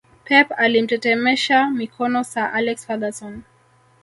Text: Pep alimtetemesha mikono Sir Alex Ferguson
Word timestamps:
Pep 0.25 0.51
alimtetemesha 0.57 1.69
mikono 1.69 2.23
Sir 2.23 2.49
Alex 2.53 2.85
Ferguson 2.85 3.43